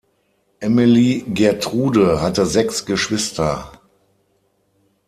Emily 0.61 1.23
Gertrude 1.27 2.21
hatte 2.23 2.47
sechs 2.47 2.87
Geschwister. 2.87 3.71